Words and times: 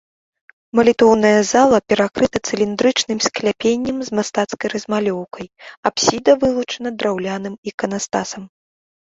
Малітоўная 0.77 1.33
зала 1.51 1.77
перакрыта 1.91 2.37
цыліндрычным 2.49 3.17
скляпеннем 3.27 3.97
з 4.09 4.17
мастацкай 4.21 4.69
размалёўкай, 4.75 5.47
апсіда 5.91 6.31
вылучана 6.47 6.89
драўляным 6.99 7.55
іканастасам. 7.73 8.43